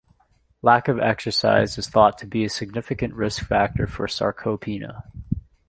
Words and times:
Lack 0.63 0.87
of 0.87 0.99
exercise 0.99 1.77
is 1.77 1.87
thought 1.87 2.17
to 2.17 2.25
be 2.25 2.43
a 2.43 2.49
significant 2.49 3.13
risk 3.13 3.45
factor 3.45 3.85
for 3.85 4.07
sarcopenia. 4.07 5.03